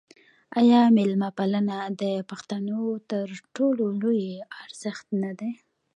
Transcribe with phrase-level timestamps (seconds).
[0.59, 4.25] آیا میلمه پالنه د پښتنو تر ټولو لوی
[4.63, 5.51] ارزښت نه دی؟